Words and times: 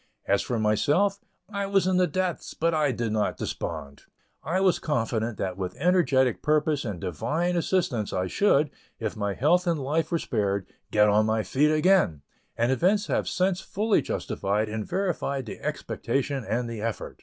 As 0.25 0.41
for 0.41 0.57
myself, 0.57 1.19
I 1.47 1.67
was 1.67 1.85
in 1.85 1.97
the 1.97 2.07
depths, 2.07 2.55
but 2.55 2.73
I 2.73 2.91
did 2.91 3.11
not 3.11 3.37
despond. 3.37 4.05
I 4.41 4.59
was 4.59 4.79
confident 4.79 5.37
that 5.37 5.57
with 5.57 5.75
energetic 5.77 6.41
purpose 6.41 6.83
and 6.83 6.99
divine 6.99 7.55
assistance 7.55 8.11
I 8.11 8.25
should, 8.25 8.71
if 8.97 9.15
my 9.15 9.35
health 9.35 9.67
and 9.67 9.79
life 9.79 10.09
were 10.11 10.17
spared, 10.17 10.65
get 10.89 11.07
on 11.07 11.27
my 11.27 11.43
feet 11.43 11.69
again; 11.69 12.23
and 12.57 12.71
events 12.71 13.05
have 13.13 13.29
since 13.29 13.61
fully 13.61 14.01
justified 14.01 14.69
and 14.69 14.87
verified 14.89 15.45
the 15.45 15.61
expectation 15.63 16.43
and 16.49 16.67
the 16.67 16.81
effort. 16.81 17.19